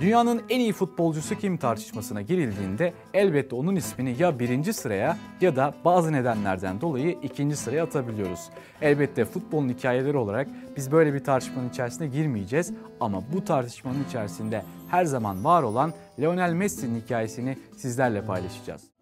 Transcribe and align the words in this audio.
Dünyanın 0.00 0.42
en 0.48 0.60
iyi 0.60 0.72
futbolcusu 0.72 1.38
kim 1.38 1.56
tartışmasına 1.56 2.22
girildiğinde 2.22 2.92
elbette 3.14 3.56
onun 3.56 3.76
ismini 3.76 4.22
ya 4.22 4.38
birinci 4.38 4.72
sıraya 4.72 5.16
ya 5.40 5.56
da 5.56 5.74
bazı 5.84 6.12
nedenlerden 6.12 6.80
dolayı 6.80 7.18
ikinci 7.22 7.56
sıraya 7.56 7.84
atabiliyoruz. 7.84 8.40
Elbette 8.82 9.24
futbolun 9.24 9.68
hikayeleri 9.68 10.16
olarak 10.16 10.48
biz 10.76 10.92
böyle 10.92 11.14
bir 11.14 11.24
tartışmanın 11.24 11.68
içerisine 11.68 12.06
girmeyeceğiz 12.06 12.72
ama 13.00 13.22
bu 13.32 13.44
tartışmanın 13.44 14.04
içerisinde 14.08 14.62
her 14.88 15.04
zaman 15.04 15.44
var 15.44 15.62
olan 15.62 15.92
Lionel 16.20 16.52
Messi'nin 16.52 17.00
hikayesini 17.00 17.58
sizlerle 17.76 18.24
paylaşacağız. 18.24 18.95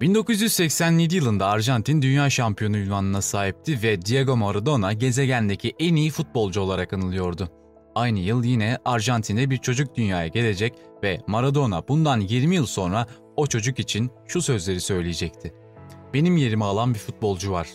1987 0.00 1.16
yılında 1.16 1.46
Arjantin 1.46 2.02
dünya 2.02 2.30
şampiyonu 2.30 2.76
ünvanına 2.76 3.22
sahipti 3.22 3.82
ve 3.82 4.02
Diego 4.02 4.36
Maradona 4.36 4.92
gezegendeki 4.92 5.72
en 5.78 5.96
iyi 5.96 6.10
futbolcu 6.10 6.60
olarak 6.60 6.92
anılıyordu. 6.92 7.48
Aynı 7.94 8.18
yıl 8.18 8.44
yine 8.44 8.78
Arjantin'de 8.84 9.50
bir 9.50 9.56
çocuk 9.56 9.96
dünyaya 9.96 10.26
gelecek 10.26 10.74
ve 11.02 11.20
Maradona 11.26 11.88
bundan 11.88 12.20
20 12.20 12.54
yıl 12.54 12.66
sonra 12.66 13.06
o 13.36 13.46
çocuk 13.46 13.78
için 13.78 14.10
şu 14.26 14.42
sözleri 14.42 14.80
söyleyecekti. 14.80 15.54
Benim 16.14 16.36
yerimi 16.36 16.64
alan 16.64 16.94
bir 16.94 16.98
futbolcu 16.98 17.52
var. 17.52 17.68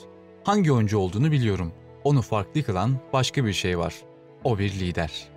Hangi 0.44 0.72
oyuncu 0.72 0.98
olduğunu 0.98 1.32
biliyorum. 1.32 1.72
Onu 2.04 2.22
farklı 2.22 2.64
kılan 2.64 2.98
başka 3.14 3.46
bir 3.46 3.54
şey 3.54 3.78
var. 3.78 3.94
O 4.44 4.60
bir 4.60 4.72
lider.'' 4.72 5.33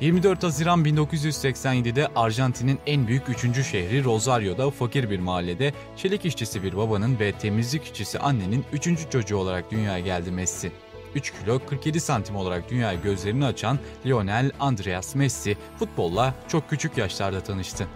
24 0.00 0.42
Haziran 0.42 0.84
1987'de 0.84 2.08
Arjantin'in 2.16 2.78
en 2.86 3.06
büyük 3.06 3.28
üçüncü 3.28 3.64
şehri 3.64 4.04
Rosario'da 4.04 4.70
fakir 4.70 5.10
bir 5.10 5.18
mahallede 5.18 5.72
çelik 5.96 6.24
işçisi 6.24 6.62
bir 6.62 6.76
babanın 6.76 7.18
ve 7.18 7.32
temizlik 7.32 7.84
işçisi 7.84 8.18
annenin 8.18 8.64
üçüncü 8.72 9.10
çocuğu 9.10 9.36
olarak 9.36 9.70
dünyaya 9.70 10.00
geldi 10.00 10.30
Messi. 10.30 10.72
3 11.14 11.32
kilo 11.40 11.58
47 11.58 12.00
santim 12.00 12.36
olarak 12.36 12.70
dünyaya 12.70 12.98
gözlerini 13.00 13.46
açan 13.46 13.78
Lionel 14.06 14.50
Andreas 14.60 15.14
Messi 15.14 15.56
futbolla 15.78 16.34
çok 16.48 16.70
küçük 16.70 16.98
yaşlarda 16.98 17.40
tanıştı. 17.40 17.86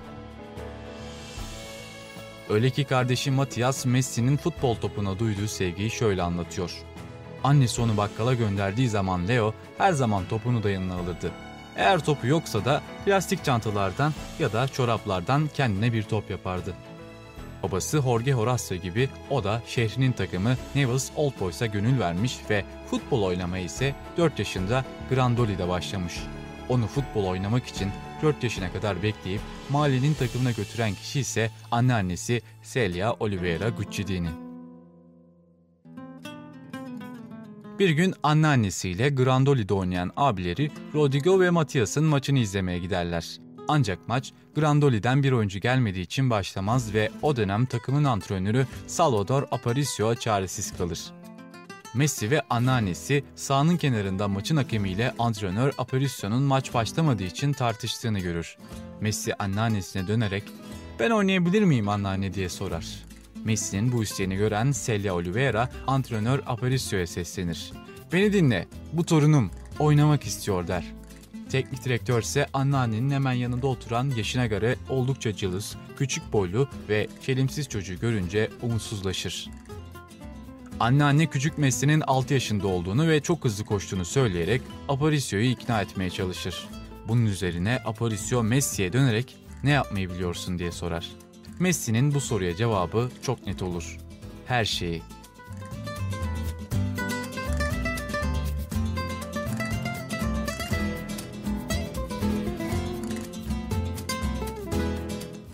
Öyle 2.49 2.71
ki 2.71 2.85
kardeşi 2.85 3.31
Matias 3.31 3.87
Messi'nin 3.87 4.37
futbol 4.37 4.75
topuna 4.75 5.19
duyduğu 5.19 5.49
sevgiyi 5.49 5.91
şöyle 5.91 6.23
anlatıyor. 6.23 6.73
Annesi 7.45 7.81
onu 7.81 7.97
bakkala 7.97 8.35
gönderdiği 8.35 8.89
zaman 8.89 9.29
Leo 9.29 9.55
her 9.79 9.93
zaman 9.93 10.25
topunu 10.29 10.63
da 10.63 10.71
yanına 10.71 10.95
alırdı. 10.95 11.33
Eğer 11.77 12.05
topu 12.05 12.27
yoksa 12.27 12.65
da 12.65 12.83
plastik 13.05 13.45
çantalardan 13.45 14.13
ya 14.39 14.53
da 14.53 14.69
çoraplardan 14.69 15.49
kendine 15.55 15.93
bir 15.93 16.03
top 16.03 16.31
yapardı. 16.31 16.75
Babası 17.63 18.03
Jorge 18.03 18.33
Horacio 18.33 18.77
gibi 18.77 19.09
o 19.31 19.45
da 19.45 19.63
şehrinin 19.67 20.13
takımı 20.13 20.57
Newell's 20.75 21.11
Old 21.17 21.33
Boys'a 21.41 21.67
gönül 21.67 22.01
vermiş 22.01 22.39
ve 22.51 22.65
futbol 22.91 23.23
oynamaya 23.23 23.65
ise 23.65 23.95
4 24.17 24.39
yaşında 24.39 24.85
Grandoli'de 25.11 25.69
başlamış. 25.69 26.15
Onu 26.69 26.87
futbol 26.87 27.25
oynamak 27.25 27.67
için 27.67 27.91
4 28.23 28.45
yaşına 28.45 28.73
kadar 28.73 29.03
bekleyip 29.03 29.41
mahallenin 29.71 30.15
takımına 30.15 30.51
götüren 30.51 30.95
kişi 30.95 31.21
ise 31.21 31.51
anneannesi 31.71 32.43
Celia 32.73 33.13
Oliveira 33.13 33.69
Guccidini. 33.69 34.50
Bir 37.81 37.91
gün 37.91 38.15
anneannesiyle 38.23 39.09
Grandoli'de 39.09 39.75
oynayan 39.75 40.13
abileri 40.17 40.71
Rodrigo 40.95 41.41
ve 41.41 41.51
Matias'ın 41.51 42.05
maçını 42.05 42.39
izlemeye 42.39 42.79
giderler. 42.79 43.39
Ancak 43.69 44.09
maç 44.09 44.33
Grandoli'den 44.55 45.23
bir 45.23 45.33
oyuncu 45.33 45.59
gelmediği 45.59 46.05
için 46.05 46.31
başlamaz 46.31 46.95
ve 46.95 47.11
o 47.23 47.37
dönem 47.37 47.67
takımın 47.67 48.05
antrenörü 48.05 48.67
Salvador 48.87 49.43
Aparicio 49.51 50.15
çaresiz 50.15 50.77
kalır. 50.77 51.01
Messi 51.95 52.31
ve 52.31 52.43
anneannesi 52.51 53.25
sahanın 53.35 53.77
kenarında 53.77 54.29
maçın 54.29 54.57
hakemiyle 54.57 55.15
antrenör 55.19 55.73
Aparicio'nun 55.79 56.43
maç 56.43 56.75
başlamadığı 56.75 57.25
için 57.25 57.53
tartıştığını 57.53 58.19
görür. 58.19 58.57
Messi 59.01 59.35
anneannesine 59.35 60.07
dönerek 60.07 60.45
"Ben 60.99 61.11
oynayabilir 61.11 61.63
miyim 61.63 61.89
anneanne?" 61.89 62.35
diye 62.35 62.49
sorar. 62.49 63.10
Messi'nin 63.45 63.93
bu 63.93 64.03
isteğini 64.03 64.37
gören 64.37 64.73
Celia 64.87 65.15
Oliveira 65.15 65.69
antrenör 65.87 66.41
Aparicio'ya 66.47 67.07
seslenir. 67.07 67.73
Beni 68.13 68.33
dinle, 68.33 68.67
bu 68.93 69.05
torunum 69.05 69.51
oynamak 69.79 70.25
istiyor 70.25 70.69
der. 70.69 70.85
Teknik 71.51 71.85
direktör 71.85 72.23
ise 72.23 72.47
anneannenin 72.53 73.11
hemen 73.11 73.33
yanında 73.33 73.67
oturan 73.67 74.11
yaşına 74.17 74.47
göre 74.47 74.77
oldukça 74.89 75.37
cılız, 75.37 75.77
küçük 75.99 76.33
boylu 76.33 76.69
ve 76.89 77.09
çelimsiz 77.23 77.69
çocuğu 77.69 78.01
görünce 78.01 78.51
umutsuzlaşır. 78.63 79.51
Anneanne 80.81 81.27
küçük 81.27 81.59
Messi'nin 81.59 82.01
6 82.01 82.35
yaşında 82.35 82.69
olduğunu 82.69 83.09
ve 83.09 83.21
çok 83.21 83.45
hızlı 83.45 83.65
koştuğunu 83.65 84.05
söyleyerek 84.05 84.63
Aparicio'yu 84.89 85.51
ikna 85.51 85.83
etmeye 85.83 86.11
çalışır. 86.11 86.69
Bunun 87.09 87.27
üzerine 87.27 87.79
Aparicio 87.85 88.43
Messi'ye 88.43 88.93
dönerek 88.93 89.37
ne 89.65 89.71
yapmayı 89.71 90.11
biliyorsun 90.11 90.59
diye 90.59 90.73
sorar. 90.73 91.11
Messi'nin 91.61 92.15
bu 92.15 92.21
soruya 92.21 92.57
cevabı 92.57 93.09
çok 93.23 93.47
net 93.47 93.63
olur. 93.63 93.99
Her 94.47 94.65
şeyi. 94.65 95.03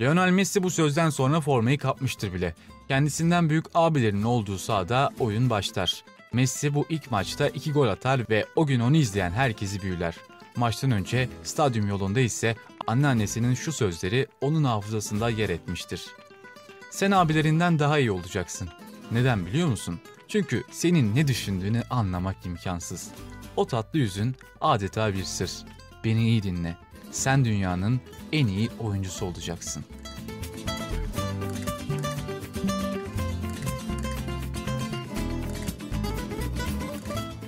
Lionel 0.01 0.31
Messi 0.31 0.63
bu 0.63 0.71
sözden 0.71 1.11
sonra 1.11 1.41
formayı 1.41 1.79
kapmıştır 1.79 2.33
bile. 2.35 2.55
Kendisinden 2.89 3.51
büyük 3.51 3.67
abilerinin 3.75 4.23
olduğu 4.23 4.59
sahada 4.59 5.11
oyun 5.21 5.51
başlar. 5.51 6.05
Messi 6.33 6.75
bu 6.75 6.87
ilk 6.89 7.11
maçta 7.11 7.49
iki 7.49 7.73
gol 7.73 7.89
atar 7.89 8.21
ve 8.31 8.47
o 8.57 8.67
gün 8.67 8.81
onu 8.81 8.97
izleyen 8.97 9.31
herkesi 9.31 9.83
büyüler. 9.83 10.15
Maçtan 10.57 10.91
önce 10.91 11.29
stadyum 11.43 11.89
yolunda 11.89 12.21
ise 12.21 12.57
anneannesinin 12.87 13.55
şu 13.55 13.73
sözleri 13.73 14.27
onun 14.41 14.65
hafızasında 14.65 15.31
yer 15.31 15.49
etmiştir. 15.49 16.07
Sen 16.91 17.11
abilerinden 17.11 17.79
daha 17.79 17.99
iyi 17.99 18.11
olacaksın. 18.11 18.69
Neden 19.13 19.47
biliyor 19.47 19.69
musun? 19.69 20.01
Çünkü 20.29 20.63
senin 20.71 21.17
ne 21.17 21.29
düşündüğünü 21.29 21.83
anlamak 21.91 22.47
imkansız. 22.47 23.09
O 23.57 23.67
tatlı 23.67 23.99
yüzün 23.99 24.37
adeta 24.61 25.15
bir 25.15 25.25
sır. 25.25 25.51
Beni 26.05 26.29
iyi 26.29 26.43
dinle. 26.43 26.77
Sen 27.11 27.45
dünyanın 27.45 28.01
en 28.33 28.47
iyi 28.47 28.71
oyuncusu 28.81 29.27
olacaksın. 29.27 29.85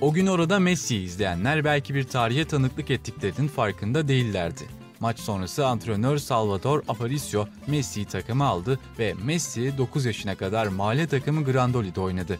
O 0.00 0.12
gün 0.12 0.26
orada 0.26 0.58
Messi'yi 0.58 1.04
izleyenler 1.04 1.64
belki 1.64 1.94
bir 1.94 2.04
tarihe 2.04 2.44
tanıklık 2.44 2.90
ettiklerinin 2.90 3.48
farkında 3.48 4.08
değillerdi. 4.08 4.77
Maç 5.00 5.20
sonrası 5.20 5.66
antrenör 5.66 6.18
Salvador 6.18 6.82
Aparicio 6.88 7.46
Messi'yi 7.66 8.06
takıma 8.06 8.46
aldı 8.46 8.78
ve 8.98 9.14
Messi 9.24 9.78
9 9.78 10.04
yaşına 10.04 10.34
kadar 10.34 10.66
mahalle 10.66 11.06
takımı 11.06 11.44
Grandoli'de 11.44 12.00
oynadı. 12.00 12.38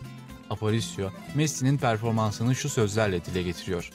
Aparicio, 0.51 1.11
Messi'nin 1.35 1.79
performansını 1.79 2.55
şu 2.55 2.69
sözlerle 2.69 3.25
dile 3.25 3.43
getiriyor. 3.43 3.91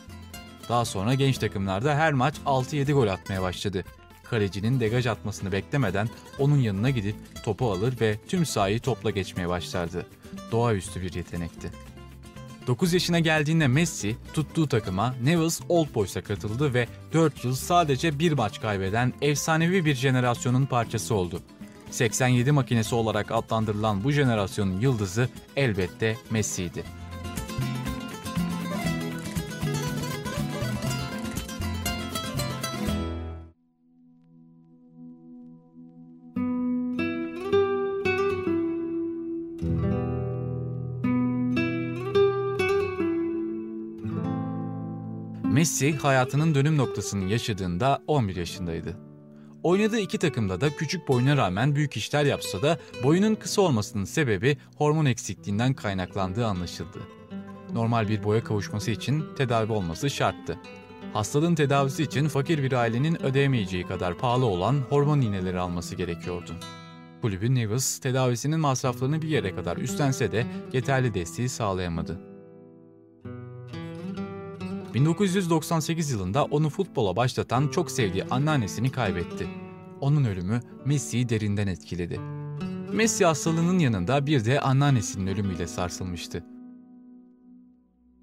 Daha 0.69 0.85
sonra 0.85 1.13
genç 1.13 1.38
takımlarda 1.38 1.96
her 1.96 2.13
maç 2.13 2.35
6-7 2.46 2.94
gol 2.94 3.07
atmaya 3.07 3.41
başladı. 3.41 3.84
Kalecinin 4.23 4.79
degaj 4.79 5.07
atmasını 5.07 5.52
beklemeden 5.52 6.09
onun 6.40 6.57
yanına 6.57 6.90
gidip 6.90 7.16
topu 7.44 7.72
alır 7.72 8.00
ve 8.02 8.18
tüm 8.28 8.46
sahayı 8.46 8.79
topla 8.79 9.09
geçmeye 9.09 9.50
başlardı. 9.50 10.06
Doğaüstü 10.52 11.02
bir 11.02 11.13
yetenekti. 11.13 11.72
9 12.68 12.94
yaşına 12.94 13.19
geldiğinde 13.19 13.67
Messi 13.67 14.16
tuttuğu 14.34 14.67
takıma 14.67 15.16
Newell's 15.23 15.61
Old 15.70 15.87
Boys'a 15.96 16.22
katıldı 16.22 16.73
ve 16.73 16.87
4 17.14 17.46
yıl 17.46 17.55
sadece 17.55 18.20
bir 18.20 18.32
maç 18.32 18.61
kaybeden 18.61 19.14
efsanevi 19.22 19.85
bir 19.85 19.96
jenerasyonun 19.96 20.66
parçası 20.66 21.16
oldu. 21.16 21.40
87 21.91 22.52
makinesi 22.52 22.96
olarak 22.96 23.32
adlandırılan 23.32 24.03
bu 24.03 24.11
jenerasyonun 24.11 24.79
yıldızı 24.79 25.29
elbette 25.55 26.17
Messi'ydi. 26.29 27.03
Messi 45.63 45.97
hayatının 45.97 46.55
dönüm 46.55 46.77
noktasını 46.77 47.31
yaşadığında 47.31 48.03
11 48.07 48.35
yaşındaydı. 48.35 48.97
Oynadığı 49.63 49.99
iki 49.99 50.17
takımda 50.17 50.61
da 50.61 50.75
küçük 50.75 51.07
boyuna 51.07 51.37
rağmen 51.37 51.75
büyük 51.75 51.97
işler 51.97 52.25
yapsa 52.25 52.61
da 52.61 52.77
boyunun 53.03 53.35
kısa 53.35 53.61
olmasının 53.61 54.05
sebebi 54.05 54.57
hormon 54.77 55.05
eksikliğinden 55.05 55.73
kaynaklandığı 55.73 56.45
anlaşıldı. 56.45 56.99
normal 57.73 58.07
bir 58.07 58.23
boya 58.23 58.43
kavuşması 58.43 58.91
için 58.91 59.25
tedavi 59.37 59.71
olması 59.71 60.09
şarttı. 60.09 60.57
Hastalığın 61.13 61.55
tedavisi 61.55 62.03
için 62.03 62.27
fakir 62.27 62.63
bir 62.63 62.71
ailenin 62.71 63.23
ödeyemeyeceği 63.23 63.87
kadar 63.87 64.17
pahalı 64.17 64.45
olan 64.45 64.75
hormon 64.89 65.21
iğneleri 65.21 65.59
alması 65.59 65.95
gerekiyordu. 65.95 66.51
Kulübü 67.21 67.53
Nivas 67.53 67.99
tedavisinin 67.99 68.59
masraflarını 68.59 69.21
bir 69.21 69.27
yere 69.27 69.55
kadar 69.55 69.77
üstlense 69.77 70.31
de 70.31 70.45
yeterli 70.73 71.13
desteği 71.13 71.49
sağlayamadı. 71.49 72.33
1998 74.93 76.11
yılında 76.11 76.43
onu 76.45 76.69
futbola 76.69 77.16
başlatan 77.16 77.67
çok 77.67 77.91
sevdiği 77.91 78.23
anneannesini 78.23 78.91
kaybetti. 78.91 79.47
Onun 80.01 80.23
ölümü 80.23 80.59
Messi'yi 80.85 81.29
derinden 81.29 81.67
etkiledi. 81.67 82.19
Messi 82.93 83.25
hastalığının 83.25 83.79
yanında 83.79 84.25
bir 84.25 84.45
de 84.45 84.59
anneannesinin 84.59 85.28
ölümüyle 85.28 85.67
sarsılmıştı. 85.67 86.43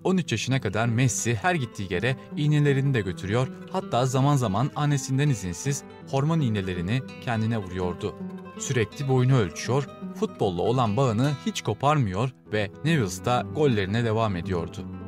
13 0.04 0.32
yaşına 0.32 0.60
kadar 0.60 0.86
Messi 0.86 1.34
her 1.34 1.54
gittiği 1.54 1.92
yere 1.92 2.16
iğnelerini 2.36 2.94
de 2.94 3.00
götürüyor, 3.00 3.48
hatta 3.72 4.06
zaman 4.06 4.36
zaman 4.36 4.70
annesinden 4.76 5.28
izinsiz 5.28 5.82
hormon 6.10 6.40
iğnelerini 6.40 7.02
kendine 7.24 7.58
vuruyordu. 7.58 8.14
Sürekli 8.58 9.08
boyunu 9.08 9.36
ölçüyor, 9.36 9.88
futbolla 10.14 10.62
olan 10.62 10.96
bağını 10.96 11.32
hiç 11.46 11.62
koparmıyor 11.62 12.30
ve 12.52 12.70
Neville'da 12.84 13.46
gollerine 13.54 14.04
devam 14.04 14.36
ediyordu. 14.36 14.99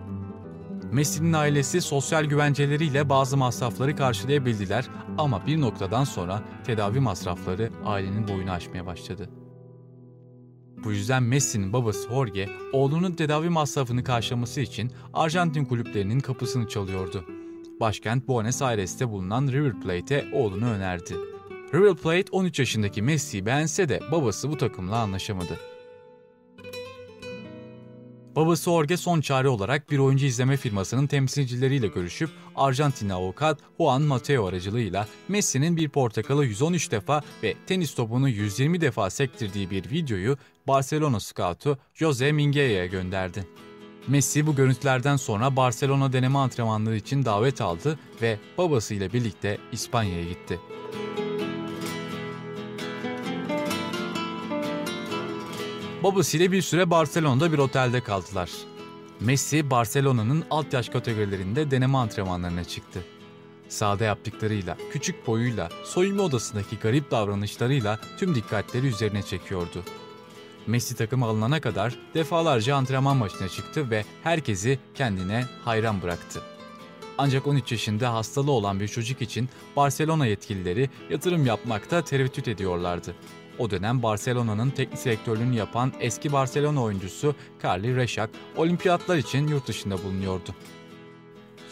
Messi'nin 0.93 1.33
ailesi 1.33 1.81
sosyal 1.81 2.25
güvenceleriyle 2.25 3.09
bazı 3.09 3.37
masrafları 3.37 3.97
karşılayabildiler 3.97 4.87
ama 5.19 5.47
bir 5.47 5.61
noktadan 5.61 6.05
sonra 6.05 6.43
tedavi 6.65 7.01
masrafları 7.01 7.71
ailenin 7.85 8.29
boyunu 8.29 8.51
aşmaya 8.51 8.87
başladı. 8.87 9.31
Bu 10.85 10.93
yüzden 10.93 11.23
Messi'nin 11.23 11.73
babası 11.73 12.09
Jorge, 12.09 12.49
oğlunun 12.73 13.13
tedavi 13.13 13.49
masrafını 13.49 14.05
karşılaması 14.05 14.61
için 14.61 14.93
Arjantin 15.13 15.65
kulüplerinin 15.65 16.21
kapısını 16.21 16.69
çalıyordu. 16.69 17.25
Başkent 17.81 18.29
Buenos 18.29 18.63
Aires'te 18.63 19.09
bulunan 19.09 19.49
River 19.49 19.81
Plate'e 19.81 20.25
oğlunu 20.33 20.67
önerdi. 20.67 21.17
River 21.75 21.95
Plate 21.95 22.33
13 22.33 22.59
yaşındaki 22.59 23.03
Messi'yi 23.03 23.47
beğense 23.47 23.89
de 23.89 24.01
babası 24.13 24.51
bu 24.51 24.57
takımla 24.57 24.97
anlaşamadı. 24.97 25.72
Babası 28.37 28.65
Jorge 28.65 28.97
son 28.97 29.21
çare 29.21 29.49
olarak 29.49 29.91
bir 29.91 29.99
oyuncu 29.99 30.27
izleme 30.27 30.57
firmasının 30.57 31.07
temsilcileriyle 31.07 31.87
görüşüp 31.87 32.31
Arjantinli 32.55 33.13
avukat 33.13 33.59
Juan 33.79 34.03
Mateo 34.03 34.47
aracılığıyla 34.47 35.07
Messi'nin 35.29 35.77
bir 35.77 35.89
portakalı 35.89 36.45
113 36.45 36.91
defa 36.91 37.23
ve 37.43 37.55
tenis 37.67 37.95
topunu 37.95 38.29
120 38.29 38.81
defa 38.81 39.11
sektirdiği 39.11 39.71
bir 39.71 39.91
videoyu 39.91 40.37
Barcelona 40.69 41.21
scoutu 41.21 41.79
Jose 41.95 42.33
Mingueia'ya 42.33 42.87
gönderdi. 42.87 43.47
Messi 44.09 44.47
bu 44.47 44.55
görüntülerden 44.57 45.17
sonra 45.17 45.57
Barcelona 45.57 46.13
deneme 46.13 46.39
antrenmanları 46.39 46.97
için 46.97 47.25
davet 47.25 47.61
aldı 47.61 47.99
ve 48.23 48.39
babasıyla 48.59 49.13
birlikte 49.13 49.59
İspanya'ya 49.73 50.25
gitti. 50.25 50.61
Babasıyla 56.03 56.53
bir 56.53 56.63
süre 56.63 56.91
Barcelona'da 56.91 57.53
bir 57.53 57.59
otelde 57.59 58.01
kaldılar. 58.01 58.51
Messi, 59.21 59.71
Barcelona'nın 59.71 60.45
alt 60.51 60.73
yaş 60.73 60.89
kategorilerinde 60.89 61.71
deneme 61.71 61.99
antrenmanlarına 61.99 62.65
çıktı. 62.65 63.05
Sahada 63.69 64.05
yaptıklarıyla, 64.05 64.77
küçük 64.93 65.27
boyuyla, 65.27 65.69
soyunma 65.85 66.23
odasındaki 66.23 66.77
garip 66.77 67.11
davranışlarıyla 67.11 68.01
tüm 68.19 68.35
dikkatleri 68.35 68.87
üzerine 68.87 69.23
çekiyordu. 69.23 69.85
Messi 70.67 70.97
takım 70.97 71.23
alınana 71.23 71.61
kadar 71.61 71.99
defalarca 72.15 72.77
antrenman 72.77 73.17
maçına 73.17 73.49
çıktı 73.49 73.91
ve 73.91 74.05
herkesi 74.23 74.79
kendine 74.95 75.45
hayran 75.65 76.03
bıraktı. 76.03 76.43
Ancak 77.19 77.47
13 77.47 77.73
yaşında 77.73 78.15
hastalığı 78.15 78.53
olan 78.53 78.81
bir 78.81 78.89
çocuk 78.89 79.23
için 79.23 79.49
Barcelona 79.77 80.27
yetkilileri 80.27 80.91
yatırım 81.11 81.47
yapmakta 81.47 82.05
tereddüt 82.05 82.49
ediyorlardı. 82.49 83.15
O 83.59 83.71
dönem 83.71 84.03
Barcelona'nın 84.03 84.71
teknik 84.71 85.05
direktörlüğünü 85.05 85.57
yapan 85.57 85.93
eski 86.01 86.33
Barcelona 86.33 86.83
oyuncusu 86.83 87.35
Carly 87.65 87.97
Reşak, 87.97 88.31
olimpiyatlar 88.57 89.17
için 89.17 89.49
yurt 89.49 89.69
dışında 89.69 90.03
bulunuyordu. 90.05 90.55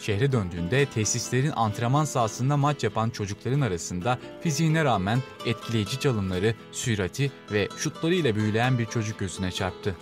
Şehre 0.01 0.31
döndüğünde 0.31 0.85
tesislerin 0.85 1.51
antrenman 1.55 2.05
sahasında 2.05 2.57
maç 2.57 2.83
yapan 2.83 3.09
çocukların 3.09 3.61
arasında 3.61 4.19
fiziğine 4.41 4.83
rağmen 4.85 5.19
etkileyici 5.45 5.99
çalımları, 5.99 6.55
sürati 6.71 7.31
ve 7.51 7.67
şutlarıyla 7.77 8.35
büyüleyen 8.35 8.79
bir 8.79 8.85
çocuk 8.85 9.19
gözüne 9.19 9.51
çarptı. 9.51 9.95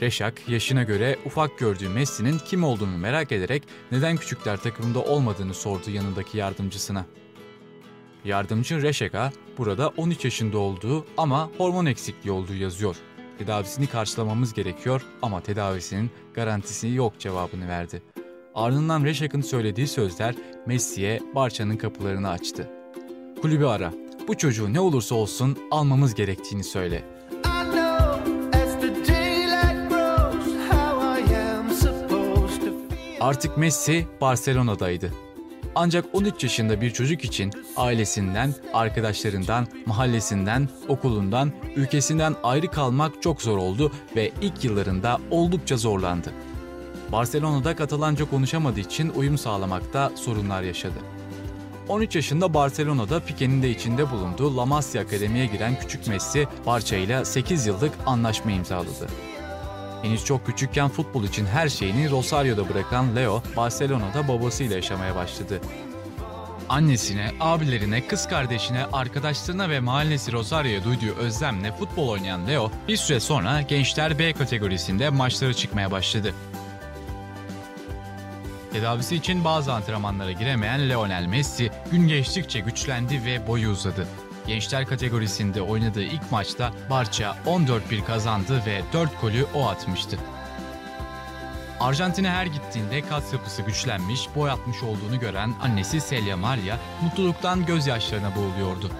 Reşak, 0.00 0.48
yaşına 0.48 0.82
göre 0.82 1.18
ufak 1.26 1.58
gördüğü 1.58 1.88
Messi'nin 1.88 2.38
kim 2.38 2.64
olduğunu 2.64 2.98
merak 2.98 3.32
ederek 3.32 3.62
neden 3.92 4.16
küçükler 4.16 4.56
takımında 4.56 4.98
olmadığını 4.98 5.54
sordu 5.54 5.90
yanındaki 5.90 6.38
yardımcısına. 6.38 7.06
Yardımcı 8.24 8.82
Reşek'a 8.82 9.32
burada 9.58 9.88
13 9.96 10.24
yaşında 10.24 10.58
olduğu 10.58 11.06
ama 11.16 11.50
hormon 11.58 11.86
eksikliği 11.86 12.32
olduğu 12.32 12.54
yazıyor. 12.54 12.96
Tedavisini 13.38 13.86
karşılamamız 13.86 14.54
gerekiyor 14.54 15.02
ama 15.22 15.40
tedavisinin 15.40 16.10
garantisi 16.34 16.88
yok 16.88 17.18
cevabını 17.18 17.68
verdi. 17.68 18.02
Ardından 18.54 19.04
Reşek'in 19.04 19.40
söylediği 19.40 19.86
sözler 19.86 20.34
Messi'ye 20.66 21.20
Barça'nın 21.34 21.76
kapılarını 21.76 22.30
açtı. 22.30 22.70
Kulübü 23.42 23.64
ara. 23.64 23.92
Bu 24.28 24.36
çocuğu 24.36 24.72
ne 24.72 24.80
olursa 24.80 25.14
olsun 25.14 25.58
almamız 25.70 26.14
gerektiğini 26.14 26.64
söyle. 26.64 27.04
Artık 33.20 33.58
Messi 33.58 34.06
Barcelona'daydı. 34.20 35.12
Ancak 35.74 36.04
13 36.12 36.42
yaşında 36.42 36.80
bir 36.80 36.90
çocuk 36.90 37.24
için 37.24 37.52
ailesinden, 37.76 38.54
arkadaşlarından, 38.72 39.66
mahallesinden, 39.86 40.68
okulundan, 40.88 41.52
ülkesinden 41.76 42.34
ayrı 42.42 42.70
kalmak 42.70 43.22
çok 43.22 43.42
zor 43.42 43.58
oldu 43.58 43.92
ve 44.16 44.32
ilk 44.40 44.64
yıllarında 44.64 45.18
oldukça 45.30 45.76
zorlandı. 45.76 46.32
Barcelona'da 47.12 47.76
Katalanca 47.76 48.30
konuşamadığı 48.30 48.80
için 48.80 49.12
uyum 49.16 49.38
sağlamakta 49.38 50.12
sorunlar 50.14 50.62
yaşadı. 50.62 50.98
13 51.88 52.16
yaşında 52.16 52.54
Barcelona'da 52.54 53.20
Pique'nin 53.20 53.62
de 53.62 53.70
içinde 53.70 54.10
bulunduğu 54.10 54.56
La 54.56 54.66
Masia 54.66 55.02
Akademi'ye 55.02 55.46
giren 55.46 55.80
küçük 55.80 56.06
Messi, 56.06 56.48
Barça 56.66 56.96
ile 56.96 57.24
8 57.24 57.66
yıllık 57.66 57.92
anlaşma 58.06 58.50
imzaladı. 58.50 59.08
Henüz 60.04 60.24
çok 60.24 60.46
küçükken 60.46 60.88
futbol 60.88 61.24
için 61.24 61.46
her 61.46 61.68
şeyini 61.68 62.10
Rosario'da 62.10 62.68
bırakan 62.68 63.16
Leo, 63.16 63.42
Barcelona'da 63.56 64.28
babasıyla 64.28 64.76
yaşamaya 64.76 65.16
başladı. 65.16 65.60
Annesine, 66.68 67.30
abilerine, 67.40 68.06
kız 68.06 68.28
kardeşine, 68.28 68.86
arkadaşlarına 68.92 69.70
ve 69.70 69.80
mahallesi 69.80 70.32
Rosario'ya 70.32 70.84
duyduğu 70.84 71.14
özlemle 71.18 71.72
futbol 71.72 72.08
oynayan 72.08 72.46
Leo, 72.46 72.70
bir 72.88 72.96
süre 72.96 73.20
sonra 73.20 73.62
Gençler 73.62 74.18
B 74.18 74.32
kategorisinde 74.32 75.10
maçlara 75.10 75.54
çıkmaya 75.54 75.90
başladı. 75.90 76.34
Tedavisi 78.72 79.16
için 79.16 79.44
bazı 79.44 79.72
antrenmanlara 79.72 80.32
giremeyen 80.32 80.90
Lionel 80.90 81.26
Messi 81.26 81.70
gün 81.90 82.08
geçtikçe 82.08 82.60
güçlendi 82.60 83.24
ve 83.24 83.46
boyu 83.46 83.70
uzadı. 83.70 84.06
Gençler 84.46 84.86
kategorisinde 84.86 85.62
oynadığı 85.62 86.02
ilk 86.02 86.32
maçta 86.32 86.72
Barça 86.90 87.36
14-1 87.46 88.04
kazandı 88.04 88.62
ve 88.66 88.82
4 88.92 89.20
golü 89.20 89.46
o 89.54 89.68
atmıştı. 89.68 90.18
Arjantin'e 91.80 92.30
her 92.30 92.46
gittiğinde 92.46 93.00
kas 93.00 93.32
yapısı 93.32 93.62
güçlenmiş, 93.62 94.28
boy 94.36 94.50
atmış 94.50 94.82
olduğunu 94.82 95.20
gören 95.20 95.54
annesi 95.62 96.00
Celia 96.10 96.36
Maria 96.36 96.76
mutluluktan 97.02 97.66
gözyaşlarına 97.66 98.36
boğuluyordu. 98.36 98.90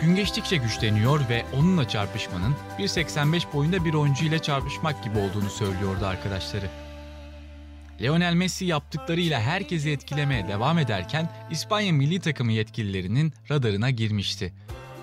Gün 0.00 0.16
geçtikçe 0.16 0.56
güçleniyor 0.56 1.28
ve 1.28 1.44
onunla 1.56 1.88
çarpışmanın 1.88 2.54
1.85 2.78 3.52
boyunda 3.52 3.84
bir 3.84 3.94
oyuncu 3.94 4.24
ile 4.24 4.38
çarpışmak 4.38 5.04
gibi 5.04 5.18
olduğunu 5.18 5.50
söylüyordu 5.50 6.06
arkadaşları. 6.06 6.66
Lionel 8.00 8.34
Messi 8.34 8.64
yaptıklarıyla 8.64 9.40
herkesi 9.40 9.90
etkilemeye 9.90 10.48
devam 10.48 10.78
ederken 10.78 11.30
İspanya 11.50 11.92
milli 11.92 12.20
takımı 12.20 12.52
yetkililerinin 12.52 13.32
radarına 13.50 13.90
girmişti. 13.90 14.52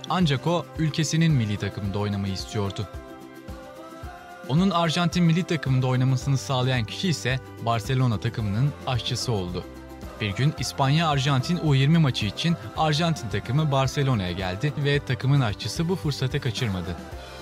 Ancak 0.10 0.48
o 0.48 0.66
ülkesinin 0.80 1.32
milli 1.32 1.58
takımında 1.58 2.00
oynamayı 2.00 2.34
istiyordu. 2.34 2.88
Onun 4.50 4.70
Arjantin 4.70 5.24
milli 5.24 5.44
takımında 5.44 5.88
oynamasını 5.88 6.38
sağlayan 6.38 6.84
kişi 6.84 7.10
ise 7.10 7.40
Barcelona 7.66 8.20
takımının 8.20 8.72
aşçısı 8.88 9.32
oldu. 9.32 9.64
Bir 10.22 10.30
gün 10.30 10.54
İspanya-Arjantin 10.60 11.58
U20 11.58 11.98
maçı 11.98 12.26
için 12.26 12.56
Arjantin 12.78 13.30
takımı 13.30 13.72
Barcelona'ya 13.72 14.32
geldi 14.32 14.74
ve 14.78 15.00
takımın 15.00 15.42
aşçısı 15.42 15.90
bu 15.90 15.96
fırsatı 15.96 16.40
kaçırmadı. 16.40 16.96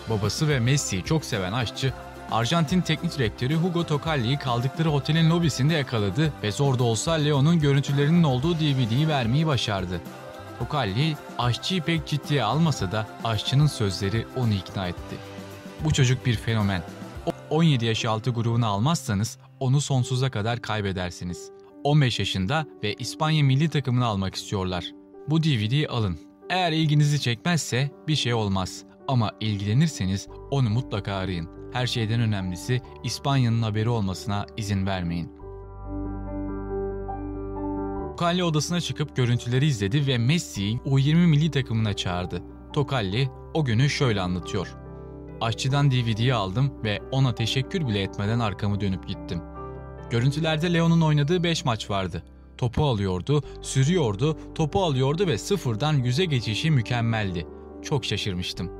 Babası 0.09 0.47
ve 0.47 0.59
Messi'yi 0.59 1.03
çok 1.03 1.25
seven 1.25 1.53
aşçı, 1.53 1.93
Arjantin 2.31 2.81
teknik 2.81 3.17
direktörü 3.17 3.55
Hugo 3.55 3.83
Tocalli'yi 3.83 4.37
kaldıkları 4.37 4.91
otelin 4.91 5.29
lobisinde 5.29 5.73
yakaladı 5.73 6.33
ve 6.43 6.51
zor 6.51 6.79
da 6.79 6.83
olsa 6.83 7.11
Leo'nun 7.11 7.59
görüntülerinin 7.59 8.23
olduğu 8.23 8.55
DVD'yi 8.55 9.07
vermeyi 9.07 9.47
başardı. 9.47 10.01
Tocalli 10.61 11.15
aşçıyı 11.37 11.81
pek 11.81 12.07
ciddiye 12.07 12.43
almasa 12.43 12.91
da 12.91 13.07
aşçının 13.23 13.67
sözleri 13.67 14.25
onu 14.35 14.53
ikna 14.53 14.87
etti. 14.87 15.15
Bu 15.83 15.93
çocuk 15.93 16.25
bir 16.25 16.35
fenomen. 16.35 16.83
17 17.49 17.85
yaş 17.85 18.05
altı 18.05 18.31
grubunu 18.31 18.67
almazsanız 18.67 19.37
onu 19.59 19.81
sonsuza 19.81 20.31
kadar 20.31 20.61
kaybedersiniz. 20.61 21.51
15 21.83 22.19
yaşında 22.19 22.65
ve 22.83 22.93
İspanya 22.93 23.43
milli 23.43 23.69
takımını 23.69 24.05
almak 24.05 24.35
istiyorlar. 24.35 24.91
Bu 25.27 25.43
DVD'yi 25.43 25.87
alın. 25.87 26.19
Eğer 26.49 26.71
ilginizi 26.71 27.21
çekmezse 27.21 27.91
bir 28.07 28.15
şey 28.15 28.33
olmaz. 28.33 28.83
Ama 29.07 29.31
ilgilenirseniz 29.39 30.27
onu 30.51 30.69
mutlaka 30.69 31.13
arayın. 31.13 31.49
Her 31.73 31.87
şeyden 31.87 32.21
önemlisi 32.21 32.81
İspanya'nın 33.03 33.61
haberi 33.61 33.89
olmasına 33.89 34.45
izin 34.57 34.85
vermeyin. 34.85 35.40
Tokalli 38.21 38.43
odasına 38.43 38.81
çıkıp 38.81 39.15
görüntüleri 39.15 39.65
izledi 39.65 40.07
ve 40.07 40.17
Messi'yi 40.17 40.77
U20 40.77 41.15
milli 41.15 41.51
takımına 41.51 41.93
çağırdı. 41.93 42.43
Tokalli 42.73 43.29
o 43.53 43.65
günü 43.65 43.89
şöyle 43.89 44.21
anlatıyor. 44.21 44.75
Aşçıdan 45.41 45.91
DVD'yi 45.91 46.33
aldım 46.33 46.73
ve 46.83 46.99
ona 47.11 47.35
teşekkür 47.35 47.87
bile 47.87 48.01
etmeden 48.01 48.39
arkamı 48.39 48.81
dönüp 48.81 49.07
gittim. 49.07 49.41
Görüntülerde 50.09 50.73
Leo'nun 50.73 51.01
oynadığı 51.01 51.43
5 51.43 51.65
maç 51.65 51.89
vardı. 51.89 52.23
Topu 52.57 52.85
alıyordu, 52.85 53.43
sürüyordu, 53.61 54.37
topu 54.55 54.83
alıyordu 54.83 55.27
ve 55.27 55.37
sıfırdan 55.37 55.93
yüze 55.93 56.25
geçişi 56.25 56.71
mükemmeldi. 56.71 57.47
Çok 57.83 58.05
şaşırmıştım. 58.05 58.71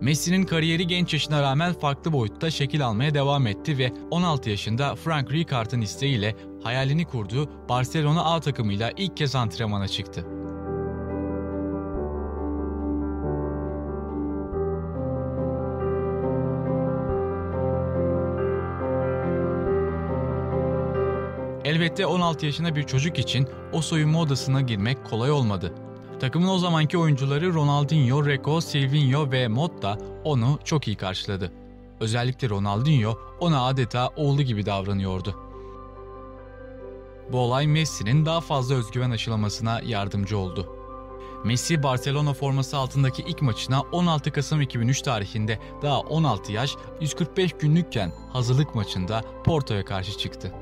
Messi'nin 0.00 0.44
kariyeri 0.44 0.86
genç 0.86 1.12
yaşına 1.12 1.42
rağmen 1.42 1.72
farklı 1.72 2.12
boyutta 2.12 2.50
şekil 2.50 2.86
almaya 2.86 3.14
devam 3.14 3.46
etti 3.46 3.78
ve 3.78 3.92
16 4.10 4.50
yaşında 4.50 4.94
Frank 4.94 5.32
Rijkaard'ın 5.32 5.80
isteğiyle 5.80 6.36
hayalini 6.64 7.04
kurduğu 7.04 7.68
Barcelona 7.68 8.24
A 8.24 8.40
takımıyla 8.40 8.90
ilk 8.96 9.16
kez 9.16 9.34
antrenmana 9.34 9.88
çıktı. 9.88 10.26
Elbette 21.64 22.06
16 22.06 22.46
yaşında 22.46 22.76
bir 22.76 22.82
çocuk 22.82 23.18
için 23.18 23.48
o 23.72 23.82
soyunma 23.82 24.20
odasına 24.20 24.60
girmek 24.60 25.04
kolay 25.04 25.30
olmadı. 25.30 25.74
Takımın 26.20 26.48
o 26.48 26.58
zamanki 26.58 26.98
oyuncuları 26.98 27.54
Ronaldinho, 27.54 28.26
Reco, 28.26 28.60
Silvinho 28.60 29.32
ve 29.32 29.48
Motta 29.48 29.98
onu 30.24 30.58
çok 30.64 30.88
iyi 30.88 30.96
karşıladı. 30.96 31.52
Özellikle 32.00 32.48
Ronaldinho 32.48 33.18
ona 33.40 33.66
adeta 33.66 34.08
oğlu 34.16 34.42
gibi 34.42 34.66
davranıyordu. 34.66 35.43
Bu 37.32 37.38
olay 37.38 37.66
Messi'nin 37.66 38.26
daha 38.26 38.40
fazla 38.40 38.74
özgüven 38.74 39.10
aşılamasına 39.10 39.80
yardımcı 39.84 40.38
oldu. 40.38 40.76
Messi 41.44 41.82
Barcelona 41.82 42.34
forması 42.34 42.76
altındaki 42.76 43.22
ilk 43.22 43.42
maçına 43.42 43.80
16 43.80 44.32
Kasım 44.32 44.60
2003 44.60 45.02
tarihinde 45.02 45.58
daha 45.82 46.00
16 46.00 46.52
yaş 46.52 46.76
145 47.00 47.52
günlükken 47.52 48.12
hazırlık 48.32 48.74
maçında 48.74 49.24
Porto'ya 49.44 49.84
karşı 49.84 50.18
çıktı. 50.18 50.52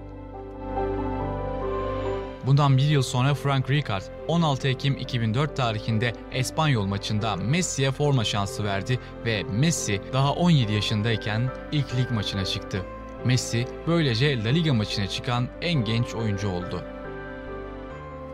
Bundan 2.46 2.76
bir 2.76 2.82
yıl 2.82 3.02
sonra 3.02 3.34
Frank 3.34 3.70
Rijkaard 3.70 4.02
16 4.28 4.68
Ekim 4.68 4.96
2004 4.96 5.56
tarihinde 5.56 6.12
Espanyol 6.32 6.86
maçında 6.86 7.36
Messi'ye 7.36 7.90
forma 7.90 8.24
şansı 8.24 8.64
verdi 8.64 8.98
ve 9.24 9.42
Messi 9.42 10.00
daha 10.12 10.32
17 10.32 10.72
yaşındayken 10.72 11.50
ilk 11.72 11.94
lig 11.96 12.10
maçına 12.10 12.44
çıktı. 12.44 12.86
Messi 13.24 13.66
böylece 13.86 14.44
La 14.44 14.48
Liga 14.48 14.74
maçına 14.74 15.06
çıkan 15.06 15.48
en 15.60 15.84
genç 15.84 16.14
oyuncu 16.14 16.48
oldu. 16.48 16.82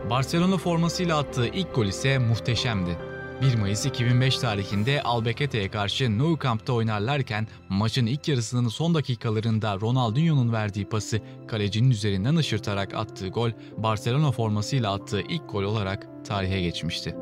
Barcelona 0.09 0.57
formasıyla 0.57 1.17
attığı 1.17 1.47
ilk 1.47 1.75
gol 1.75 1.85
ise 1.85 2.17
muhteşemdi. 2.17 2.97
1 3.41 3.55
Mayıs 3.55 3.85
2005 3.85 4.37
tarihinde 4.37 5.03
Albacete'ye 5.03 5.69
karşı 5.69 6.17
Nou 6.17 6.39
Camp'ta 6.43 6.73
oynarlarken 6.73 7.47
maçın 7.69 8.05
ilk 8.05 8.27
yarısının 8.27 8.67
son 8.67 8.93
dakikalarında 8.93 9.79
Ronaldinho'nun 9.79 10.53
verdiği 10.53 10.85
pası 10.85 11.21
kalecinin 11.47 11.91
üzerinden 11.91 12.35
ışırtarak 12.35 12.93
attığı 12.93 13.27
gol 13.27 13.51
Barcelona 13.77 14.31
formasıyla 14.31 14.93
attığı 14.93 15.21
ilk 15.21 15.51
gol 15.51 15.63
olarak 15.63 16.07
tarihe 16.25 16.61
geçmişti. 16.61 17.15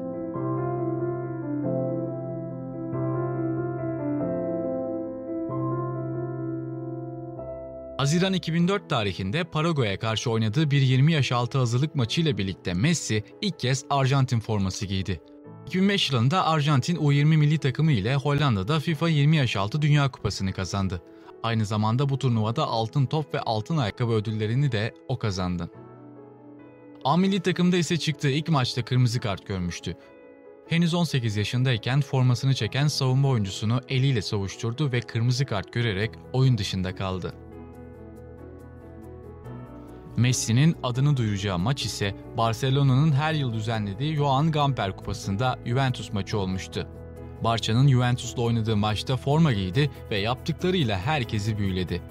Haziran 8.07 8.33
2004 8.33 8.89
tarihinde 8.89 9.43
Paraguay'a 9.43 9.99
karşı 9.99 10.31
oynadığı 10.31 10.71
bir 10.71 10.81
20 10.81 11.13
yaş 11.13 11.31
altı 11.31 11.57
hazırlık 11.57 11.95
maçıyla 11.95 12.37
birlikte 12.37 12.73
Messi 12.73 13.23
ilk 13.41 13.59
kez 13.59 13.85
Arjantin 13.89 14.39
forması 14.39 14.85
giydi. 14.85 15.21
2005 15.67 16.11
yılında 16.11 16.45
Arjantin 16.45 16.95
U20 16.95 17.25
milli 17.25 17.57
takımı 17.57 17.91
ile 17.91 18.15
Hollanda'da 18.15 18.79
FIFA 18.79 19.09
20 19.09 19.37
yaş 19.37 19.55
altı 19.55 19.81
Dünya 19.81 20.11
Kupası'nı 20.11 20.53
kazandı. 20.53 21.01
Aynı 21.43 21.65
zamanda 21.65 22.09
bu 22.09 22.17
turnuvada 22.17 22.65
altın 22.67 23.05
top 23.05 23.33
ve 23.33 23.39
altın 23.39 23.77
ayakkabı 23.77 24.11
ödüllerini 24.11 24.71
de 24.71 24.93
o 25.07 25.17
kazandı. 25.17 25.69
A 27.05 27.17
milli 27.17 27.39
takımda 27.39 27.77
ise 27.77 27.97
çıktığı 27.97 28.29
ilk 28.29 28.49
maçta 28.49 28.85
kırmızı 28.85 29.19
kart 29.19 29.47
görmüştü. 29.47 29.97
Henüz 30.67 30.93
18 30.93 31.37
yaşındayken 31.37 32.01
formasını 32.01 32.53
çeken 32.53 32.87
savunma 32.87 33.29
oyuncusunu 33.29 33.81
eliyle 33.89 34.21
savuşturdu 34.21 34.91
ve 34.91 35.01
kırmızı 35.01 35.45
kart 35.45 35.73
görerek 35.73 36.11
oyun 36.33 36.57
dışında 36.57 36.95
kaldı. 36.95 37.46
Messi'nin 40.17 40.75
adını 40.83 41.17
duyuracağı 41.17 41.59
maç 41.59 41.86
ise 41.86 42.15
Barcelona'nın 42.38 43.12
her 43.12 43.33
yıl 43.33 43.53
düzenlediği 43.53 44.15
Joan 44.15 44.51
Gamper 44.51 44.97
Kupası'nda 44.97 45.59
Juventus 45.65 46.13
maçı 46.13 46.39
olmuştu. 46.39 46.88
Barça'nın 47.43 47.88
Juventus'la 47.88 48.41
oynadığı 48.41 48.77
maçta 48.77 49.17
forma 49.17 49.53
giydi 49.53 49.91
ve 50.12 50.17
yaptıklarıyla 50.17 51.00
herkesi 51.00 51.57
büyüledi. 51.57 52.01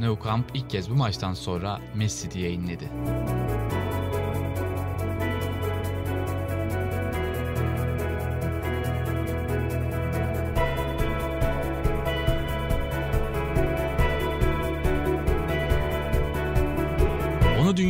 Nou 0.00 0.18
Camp 0.24 0.50
ilk 0.54 0.70
kez 0.70 0.90
bu 0.90 0.94
maçtan 0.94 1.34
sonra 1.34 1.80
Messi 1.94 2.30
diye 2.30 2.52
inledi. 2.52 2.90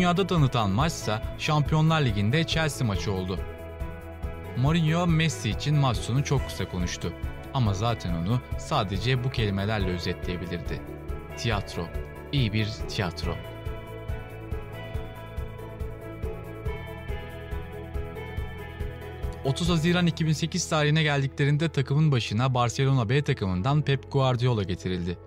Dünyada 0.08 0.26
tanıtan 0.26 0.70
maçsa 0.70 1.22
Şampiyonlar 1.38 2.00
Ligi'nde 2.00 2.44
Chelsea 2.44 2.86
maçı 2.86 3.12
oldu. 3.12 3.38
Mourinho 4.56 5.06
Messi 5.06 5.50
için 5.50 5.76
maç 5.76 5.96
sonu 5.96 6.24
çok 6.24 6.46
kısa 6.46 6.68
konuştu. 6.68 7.12
Ama 7.54 7.74
zaten 7.74 8.14
onu 8.14 8.40
sadece 8.58 9.24
bu 9.24 9.30
kelimelerle 9.30 9.90
özetleyebilirdi. 9.90 10.82
Tiyatro. 11.36 11.86
İyi 12.32 12.52
bir 12.52 12.68
tiyatro. 12.88 13.34
...30 19.44 19.66
Haziran 19.66 20.06
2008 20.06 20.68
tarihine 20.68 21.02
geldiklerinde 21.02 21.68
takımın 21.68 22.12
başına 22.12 22.54
Barcelona 22.54 23.08
B 23.08 23.22
takımından 23.22 23.82
Pep 23.82 24.12
Guardiola 24.12 24.62
getirildi. 24.62 25.18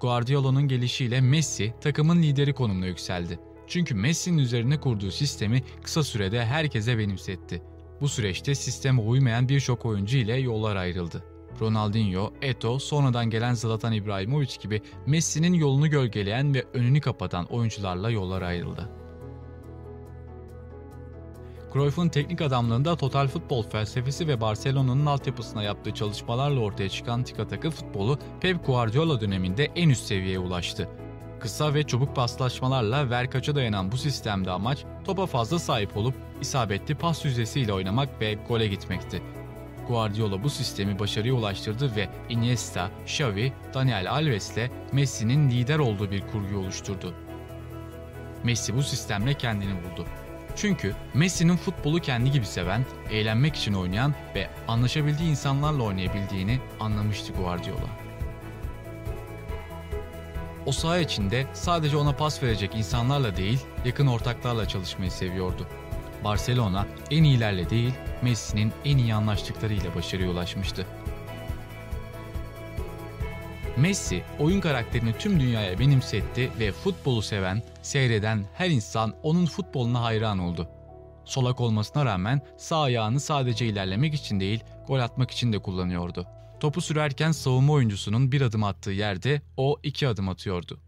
Guardiola'nın 0.00 0.68
gelişiyle 0.68 1.20
Messi 1.20 1.74
takımın 1.80 2.22
lideri 2.22 2.52
konumuna 2.54 2.86
yükseldi. 2.86 3.38
Çünkü 3.66 3.94
Messi'nin 3.94 4.38
üzerine 4.38 4.80
kurduğu 4.80 5.10
sistemi 5.10 5.62
kısa 5.82 6.02
sürede 6.02 6.44
herkese 6.44 6.98
benimsetti. 6.98 7.62
Bu 8.00 8.08
süreçte 8.08 8.54
sisteme 8.54 9.00
uymayan 9.00 9.48
birçok 9.48 9.86
oyuncu 9.86 10.16
ile 10.16 10.36
yollar 10.36 10.76
ayrıldı. 10.76 11.24
Ronaldinho, 11.60 12.32
Eto, 12.42 12.78
sonradan 12.78 13.30
gelen 13.30 13.54
Zlatan 13.54 13.92
İbrahimovic 13.92 14.56
gibi 14.62 14.82
Messi'nin 15.06 15.52
yolunu 15.54 15.90
gölgeleyen 15.90 16.54
ve 16.54 16.64
önünü 16.72 17.00
kapatan 17.00 17.44
oyuncularla 17.44 18.10
yollar 18.10 18.42
ayrıldı. 18.42 18.90
Cruyff'un 21.72 22.08
teknik 22.08 22.40
adamlığında 22.40 22.96
total 22.96 23.28
futbol 23.28 23.62
felsefesi 23.62 24.28
ve 24.28 24.40
Barcelona'nın 24.40 25.06
altyapısına 25.06 25.62
yaptığı 25.62 25.94
çalışmalarla 25.94 26.60
ortaya 26.60 26.88
çıkan 26.88 27.24
tiki 27.24 27.70
futbolu 27.70 28.18
Pep 28.40 28.66
Guardiola 28.66 29.20
döneminde 29.20 29.64
en 29.64 29.88
üst 29.88 30.04
seviyeye 30.06 30.38
ulaştı. 30.38 30.88
Kısa 31.40 31.74
ve 31.74 31.82
çabuk 31.82 32.16
paslaşmalarla 32.16 33.10
verkaça 33.10 33.54
dayanan 33.54 33.92
bu 33.92 33.96
sistemde 33.96 34.50
amaç 34.50 34.84
topa 35.04 35.26
fazla 35.26 35.58
sahip 35.58 35.96
olup 35.96 36.14
isabetli 36.40 36.94
pas 36.94 37.24
yüzdesiyle 37.24 37.72
oynamak 37.72 38.20
ve 38.20 38.34
gole 38.48 38.66
gitmekti. 38.66 39.22
Guardiola 39.88 40.42
bu 40.42 40.50
sistemi 40.50 40.98
başarıya 40.98 41.34
ulaştırdı 41.34 41.96
ve 41.96 42.08
Iniesta, 42.28 42.90
Xavi, 43.06 43.52
Daniel 43.74 44.10
Alves 44.10 44.50
ile 44.50 44.70
Messi'nin 44.92 45.50
lider 45.50 45.78
olduğu 45.78 46.10
bir 46.10 46.20
kurgu 46.20 46.58
oluşturdu. 46.58 47.14
Messi 48.44 48.76
bu 48.76 48.82
sistemle 48.82 49.34
kendini 49.34 49.72
buldu. 49.72 50.06
Çünkü 50.56 50.94
Messi'nin 51.14 51.56
futbolu 51.56 52.00
kendi 52.00 52.30
gibi 52.30 52.46
seven, 52.46 52.84
eğlenmek 53.10 53.56
için 53.56 53.72
oynayan 53.72 54.14
ve 54.34 54.48
anlaşabildiği 54.68 55.30
insanlarla 55.30 55.82
oynayabildiğini 55.82 56.58
anlamıştı 56.80 57.32
Guardiola. 57.32 57.88
O 60.66 60.72
saha 60.72 60.98
içinde 60.98 61.46
sadece 61.52 61.96
ona 61.96 62.12
pas 62.12 62.42
verecek 62.42 62.74
insanlarla 62.74 63.36
değil, 63.36 63.58
yakın 63.84 64.06
ortaklarla 64.06 64.68
çalışmayı 64.68 65.10
seviyordu. 65.10 65.66
Barcelona 66.24 66.86
en 67.10 67.24
iyilerle 67.24 67.70
değil, 67.70 67.92
Messi'nin 68.22 68.72
en 68.84 68.98
iyi 68.98 69.14
anlaştıklarıyla 69.14 69.94
başarıya 69.94 70.30
ulaşmıştı. 70.30 70.86
Messi 73.76 74.22
oyun 74.38 74.60
karakterini 74.60 75.18
tüm 75.18 75.40
dünyaya 75.40 75.78
benimsetti 75.78 76.50
ve 76.58 76.72
futbolu 76.72 77.22
seven, 77.22 77.62
seyreden 77.82 78.44
her 78.54 78.70
insan 78.70 79.14
onun 79.22 79.46
futboluna 79.46 80.02
hayran 80.02 80.38
oldu. 80.38 80.68
Solak 81.24 81.60
olmasına 81.60 82.04
rağmen 82.04 82.40
sağ 82.56 82.80
ayağını 82.80 83.20
sadece 83.20 83.66
ilerlemek 83.66 84.14
için 84.14 84.40
değil, 84.40 84.64
gol 84.86 84.98
atmak 84.98 85.30
için 85.30 85.52
de 85.52 85.58
kullanıyordu. 85.58 86.26
Topu 86.60 86.80
sürerken 86.80 87.32
savunma 87.32 87.72
oyuncusunun 87.72 88.32
bir 88.32 88.40
adım 88.40 88.64
attığı 88.64 88.90
yerde 88.90 89.42
o 89.56 89.76
iki 89.82 90.08
adım 90.08 90.28
atıyordu. 90.28 90.80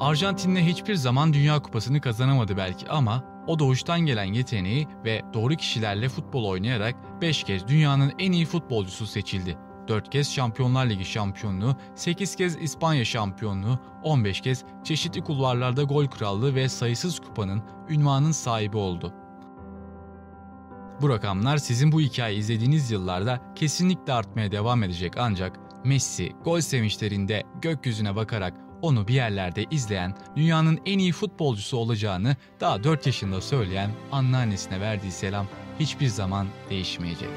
Arjantin'le 0.00 0.56
hiçbir 0.56 0.94
zaman 0.94 1.32
Dünya 1.32 1.62
Kupası'nı 1.62 2.00
kazanamadı 2.00 2.56
belki 2.56 2.88
ama 2.88 3.24
o 3.46 3.58
doğuştan 3.58 4.00
gelen 4.00 4.24
yeteneği 4.24 4.88
ve 5.04 5.22
doğru 5.34 5.56
kişilerle 5.56 6.08
futbol 6.08 6.44
oynayarak 6.44 6.94
5 7.20 7.44
kez 7.44 7.68
dünyanın 7.68 8.12
en 8.18 8.32
iyi 8.32 8.46
futbolcusu 8.46 9.06
seçildi. 9.06 9.58
4 9.88 10.10
kez 10.10 10.32
Şampiyonlar 10.32 10.86
Ligi 10.86 11.04
şampiyonluğu, 11.04 11.76
8 11.94 12.36
kez 12.36 12.56
İspanya 12.56 13.04
şampiyonluğu, 13.04 13.78
15 14.02 14.40
kez 14.40 14.64
çeşitli 14.84 15.24
kulvarlarda 15.24 15.82
gol 15.82 16.06
krallığı 16.06 16.54
ve 16.54 16.68
sayısız 16.68 17.18
kupanın, 17.20 17.62
ünvanın 17.88 18.32
sahibi 18.32 18.76
oldu. 18.76 19.14
Bu 21.00 21.08
rakamlar 21.08 21.56
sizin 21.56 21.92
bu 21.92 22.00
hikayeyi 22.00 22.40
izlediğiniz 22.40 22.90
yıllarda 22.90 23.40
kesinlikle 23.54 24.12
artmaya 24.12 24.52
devam 24.52 24.82
edecek 24.82 25.12
ancak 25.16 25.60
Messi 25.84 26.32
gol 26.44 26.60
sevinçlerinde 26.60 27.42
gökyüzüne 27.62 28.16
bakarak 28.16 28.54
onu 28.82 29.08
bir 29.08 29.14
yerlerde 29.14 29.64
izleyen, 29.70 30.14
dünyanın 30.36 30.80
en 30.86 30.98
iyi 30.98 31.12
futbolcusu 31.12 31.76
olacağını 31.76 32.36
daha 32.60 32.84
4 32.84 33.06
yaşında 33.06 33.40
söyleyen 33.40 33.90
anneannesine 34.12 34.80
verdiği 34.80 35.12
selam 35.12 35.46
hiçbir 35.80 36.08
zaman 36.08 36.46
değişmeyecek. 36.70 37.30